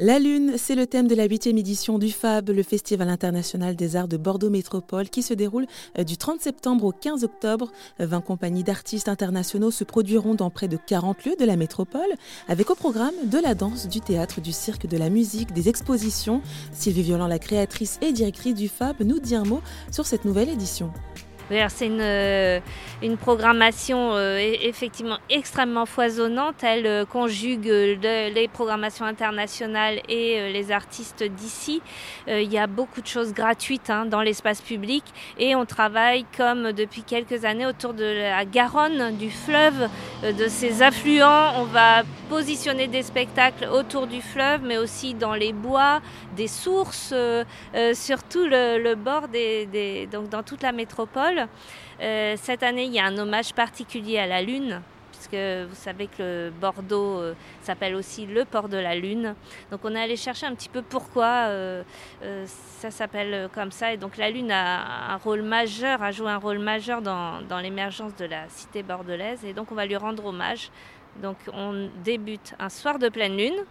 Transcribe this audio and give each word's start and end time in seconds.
La 0.00 0.20
Lune, 0.20 0.52
c'est 0.58 0.76
le 0.76 0.86
thème 0.86 1.08
de 1.08 1.16
la 1.16 1.24
huitième 1.24 1.58
édition 1.58 1.98
du 1.98 2.12
FAB, 2.12 2.50
le 2.50 2.62
Festival 2.62 3.08
international 3.08 3.74
des 3.74 3.96
arts 3.96 4.06
de 4.06 4.16
Bordeaux 4.16 4.48
Métropole, 4.48 5.08
qui 5.08 5.24
se 5.24 5.34
déroule 5.34 5.66
euh, 5.98 6.04
du 6.04 6.16
30 6.16 6.40
septembre 6.40 6.84
au 6.84 6.92
15 6.92 7.24
octobre. 7.24 7.72
20 7.98 8.20
compagnies 8.20 8.62
d'artistes 8.62 9.08
internationaux 9.08 9.72
se 9.72 9.82
produiront 9.82 10.36
dans 10.36 10.50
près 10.50 10.68
de 10.68 10.76
40 10.76 11.24
lieux 11.24 11.34
de 11.34 11.44
la 11.44 11.56
métropole, 11.56 12.14
avec 12.46 12.70
au 12.70 12.76
programme 12.76 13.14
de 13.24 13.38
la 13.38 13.56
danse, 13.56 13.88
du 13.88 14.00
théâtre, 14.00 14.40
du 14.40 14.52
cirque, 14.52 14.86
de 14.86 14.96
la 14.96 15.10
musique, 15.10 15.52
des 15.52 15.68
expositions. 15.68 16.42
Sylvie 16.70 17.02
Violent, 17.02 17.26
la 17.26 17.40
créatrice 17.40 17.98
et 18.00 18.12
directrice 18.12 18.54
du 18.54 18.68
FAB, 18.68 19.02
nous 19.02 19.18
dit 19.18 19.34
un 19.34 19.42
mot 19.44 19.62
sur 19.90 20.06
cette 20.06 20.24
nouvelle 20.24 20.48
édition. 20.48 20.92
C'est 21.50 21.86
une, 21.86 22.00
euh, 22.00 22.60
une, 23.02 23.16
programmation 23.16 24.12
euh, 24.12 24.36
e-, 24.36 24.66
effectivement 24.66 25.16
extrêmement 25.30 25.86
foisonnante. 25.86 26.62
Elle 26.62 26.86
euh, 26.86 27.04
conjugue 27.06 27.66
les 27.66 28.48
programmations 28.52 29.06
internationales 29.06 30.00
et 30.08 30.52
les 30.52 30.72
artistes 30.72 31.24
d'ici. 31.24 31.80
il 32.26 32.52
y 32.52 32.58
a 32.58 32.66
beaucoup 32.66 33.00
de 33.00 33.06
choses 33.06 33.32
gratuites 33.32 33.90
hein, 33.90 34.04
dans 34.04 34.20
l'espace 34.20 34.60
public 34.60 35.04
et 35.38 35.54
on 35.54 35.64
travaille 35.64 36.26
comme 36.36 36.72
depuis 36.72 37.02
quelques 37.02 37.44
années 37.44 37.66
autour 37.66 37.94
de 37.94 38.04
la 38.04 38.44
Garonne, 38.44 39.16
du 39.16 39.30
fleuve, 39.30 39.88
de 40.22 40.48
ses 40.48 40.82
affluents. 40.82 41.60
On 41.60 41.64
va 41.64 42.02
positionner 42.28 42.88
des 42.88 43.02
spectacles 43.02 43.66
autour 43.72 44.06
du 44.06 44.20
fleuve, 44.20 44.60
mais 44.62 44.76
aussi 44.76 45.14
dans 45.14 45.34
les 45.34 45.52
bois, 45.52 46.00
des 46.36 46.48
sources, 46.48 47.14
surtout 47.94 48.44
le, 48.44 48.78
le 48.82 48.94
bord 48.94 49.28
des, 49.28 49.66
des, 49.66 50.06
donc 50.06 50.28
dans 50.28 50.42
toute 50.42 50.62
la 50.62 50.72
métropole. 50.72 51.37
Euh, 52.00 52.36
cette 52.36 52.62
année, 52.62 52.84
il 52.84 52.92
y 52.92 53.00
a 53.00 53.04
un 53.06 53.18
hommage 53.18 53.52
particulier 53.52 54.18
à 54.18 54.26
la 54.26 54.40
Lune, 54.40 54.80
puisque 55.12 55.34
vous 55.34 55.74
savez 55.74 56.06
que 56.06 56.50
Bordeaux 56.60 57.18
euh, 57.18 57.34
s'appelle 57.62 57.94
aussi 57.96 58.26
le 58.26 58.44
port 58.44 58.68
de 58.68 58.76
la 58.76 58.94
Lune. 58.94 59.34
Donc 59.70 59.80
on 59.84 59.94
est 59.94 60.00
allé 60.00 60.16
chercher 60.16 60.46
un 60.46 60.54
petit 60.54 60.68
peu 60.68 60.82
pourquoi 60.82 61.48
euh, 61.48 61.82
ça 62.46 62.90
s'appelle 62.90 63.48
comme 63.52 63.72
ça. 63.72 63.92
Et 63.92 63.96
donc 63.96 64.16
la 64.16 64.30
Lune 64.30 64.52
a 64.52 65.12
un 65.12 65.16
rôle 65.16 65.42
majeur, 65.42 66.02
a 66.02 66.12
joué 66.12 66.30
un 66.30 66.38
rôle 66.38 66.60
majeur 66.60 67.02
dans, 67.02 67.42
dans 67.42 67.58
l'émergence 67.58 68.14
de 68.16 68.26
la 68.26 68.48
cité 68.48 68.82
bordelaise. 68.82 69.44
Et 69.44 69.52
donc 69.52 69.72
on 69.72 69.74
va 69.74 69.86
lui 69.86 69.96
rendre 69.96 70.24
hommage. 70.26 70.70
Donc 71.20 71.36
on 71.52 71.88
débute 72.04 72.54
un 72.60 72.68
soir 72.68 72.98
de 72.98 73.08
pleine 73.08 73.36
Lune 73.36 73.64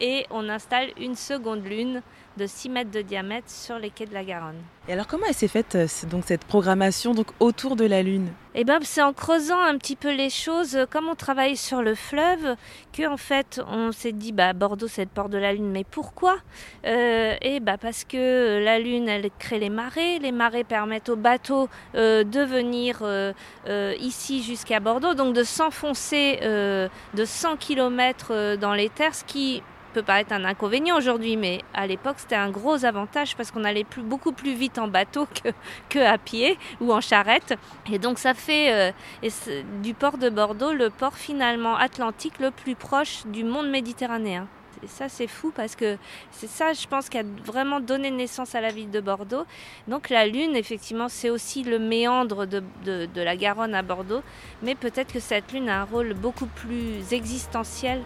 et 0.00 0.26
on 0.30 0.48
installe 0.48 0.90
une 0.98 1.14
seconde 1.14 1.64
Lune 1.64 2.02
de 2.38 2.46
6 2.46 2.68
mètres 2.70 2.90
de 2.90 3.02
diamètre 3.02 3.50
sur 3.50 3.78
les 3.78 3.90
quais 3.90 4.06
de 4.06 4.14
la 4.14 4.24
Garonne. 4.24 4.62
Et 4.86 4.92
alors 4.92 5.06
comment 5.06 5.24
elle 5.28 5.34
s'est 5.34 5.48
faite 5.48 5.74
euh, 5.74 5.86
donc 6.08 6.24
cette 6.24 6.44
programmation 6.44 7.12
donc 7.12 7.26
autour 7.40 7.76
de 7.76 7.84
la 7.84 8.02
Lune? 8.02 8.28
Eh 8.54 8.64
ben 8.64 8.78
c'est 8.82 9.02
en 9.02 9.12
creusant 9.12 9.60
un 9.60 9.76
petit 9.76 9.96
peu 9.96 10.14
les 10.14 10.30
choses, 10.30 10.76
euh, 10.76 10.86
comme 10.88 11.08
on 11.08 11.14
travaille 11.16 11.56
sur 11.56 11.82
le 11.82 11.94
fleuve, 11.94 12.54
que 12.92 13.06
en 13.06 13.16
fait 13.16 13.60
on 13.68 13.92
s'est 13.92 14.12
dit 14.12 14.32
bah 14.32 14.52
Bordeaux 14.52 14.86
c'est 14.86 15.02
le 15.02 15.10
port 15.12 15.28
de 15.28 15.36
la 15.36 15.52
Lune, 15.52 15.70
mais 15.70 15.84
pourquoi? 15.84 16.36
Euh, 16.86 17.34
Et 17.42 17.60
bah 17.60 17.76
parce 17.76 18.04
que 18.04 18.62
la 18.64 18.78
Lune 18.78 19.08
elle 19.08 19.28
crée 19.38 19.58
les 19.58 19.68
marées, 19.68 20.20
les 20.20 20.32
marées 20.32 20.64
permettent 20.64 21.08
aux 21.08 21.16
bateaux 21.16 21.68
de 21.94 22.44
venir 22.44 23.02
ici 24.00 24.42
jusqu'à 24.42 24.80
Bordeaux, 24.80 25.14
donc 25.14 25.34
de 25.34 25.42
s'enfoncer 25.42 26.38
de 26.40 27.24
100 27.24 27.56
km 27.56 28.56
dans 28.56 28.74
les 28.74 28.88
terres, 28.88 29.14
ce 29.14 29.24
qui 29.24 29.62
peut 29.98 30.04
paraître 30.04 30.32
un 30.32 30.44
inconvénient 30.44 30.96
aujourd'hui, 30.96 31.36
mais 31.36 31.60
à 31.74 31.88
l'époque 31.88 32.16
c'était 32.18 32.36
un 32.36 32.50
gros 32.50 32.84
avantage 32.84 33.34
parce 33.34 33.50
qu'on 33.50 33.64
allait 33.64 33.84
beaucoup 34.04 34.30
plus 34.30 34.54
vite 34.54 34.78
en 34.78 34.86
bateau 34.86 35.26
que, 35.42 35.48
que 35.88 35.98
à 35.98 36.18
pied 36.18 36.56
ou 36.80 36.92
en 36.92 37.00
charrette. 37.00 37.54
Et 37.90 37.98
donc 37.98 38.20
ça 38.20 38.34
fait 38.34 38.92
euh, 39.22 39.30
du 39.82 39.94
port 39.94 40.18
de 40.18 40.30
Bordeaux 40.30 40.72
le 40.72 40.90
port 40.90 41.16
finalement 41.16 41.76
atlantique 41.76 42.38
le 42.38 42.52
plus 42.52 42.76
proche 42.76 43.26
du 43.26 43.42
monde 43.42 43.68
méditerranéen. 43.70 44.46
Et 44.82 44.86
ça, 44.86 45.08
c'est 45.08 45.26
fou 45.26 45.52
parce 45.54 45.74
que 45.74 45.96
c'est 46.30 46.48
ça, 46.48 46.72
je 46.72 46.86
pense, 46.86 47.08
qui 47.08 47.18
a 47.18 47.22
vraiment 47.44 47.80
donné 47.80 48.10
naissance 48.10 48.54
à 48.54 48.60
la 48.60 48.70
ville 48.70 48.90
de 48.90 49.00
Bordeaux. 49.00 49.44
Donc 49.88 50.08
la 50.10 50.26
Lune, 50.26 50.54
effectivement, 50.54 51.08
c'est 51.08 51.30
aussi 51.30 51.62
le 51.62 51.78
méandre 51.78 52.46
de, 52.46 52.62
la 53.14 53.36
Garonne 53.36 53.74
à 53.74 53.82
Bordeaux. 53.82 54.22
Mais 54.62 54.74
peut-être 54.74 55.12
que 55.12 55.20
cette 55.20 55.52
Lune 55.52 55.68
a 55.68 55.82
un 55.82 55.84
rôle 55.84 56.14
beaucoup 56.14 56.46
plus 56.46 57.12
existentiel 57.12 58.02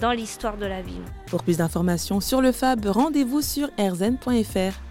dans 0.00 0.12
l'histoire 0.12 0.56
de 0.56 0.66
la 0.66 0.82
ville. 0.82 1.02
Pour 1.28 1.42
plus 1.42 1.58
d'informations 1.58 2.20
sur 2.20 2.40
le 2.40 2.52
FAB, 2.52 2.86
rendez-vous 2.86 3.40
sur 3.42 3.68
rzn.fr. 3.78 4.85